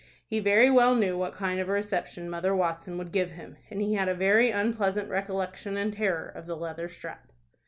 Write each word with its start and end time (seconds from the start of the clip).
He 0.25 0.39
very 0.39 0.71
well 0.71 0.95
knew 0.95 1.15
what 1.15 1.31
kind 1.33 1.59
of 1.59 1.69
a 1.69 1.73
reception 1.73 2.27
Mother 2.27 2.55
Watson 2.55 2.97
would 2.97 3.11
give 3.11 3.29
him, 3.33 3.57
and 3.69 3.83
he 3.83 3.93
had 3.93 4.09
a 4.09 4.15
very 4.15 4.49
unpleasant 4.49 5.07
recollection 5.11 5.77
and 5.77 5.93
terror 5.93 6.27
of 6.27 6.47
the 6.47 6.57
leather 6.57 6.89
strap. 6.89 7.31